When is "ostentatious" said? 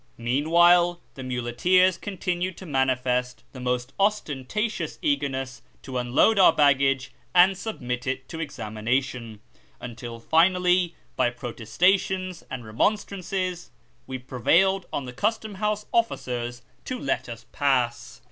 3.99-4.97